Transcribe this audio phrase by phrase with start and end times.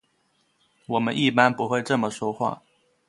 [0.87, 2.63] 我们一般不会这么说话。